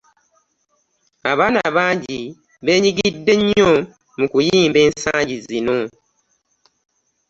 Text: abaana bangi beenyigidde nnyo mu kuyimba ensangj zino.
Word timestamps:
abaana 1.31 1.61
bangi 1.75 2.17
beenyigidde 2.65 3.33
nnyo 3.39 3.69
mu 4.19 4.25
kuyimba 4.31 4.77
ensangj 4.87 5.29
zino. 5.47 5.79